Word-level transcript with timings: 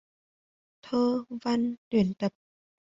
Thơ, 0.81 1.23
văn, 1.41 1.75
tuyển 1.89 2.13
tập 2.13 2.33